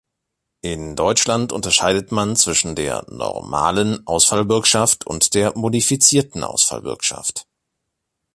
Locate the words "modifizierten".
5.55-6.43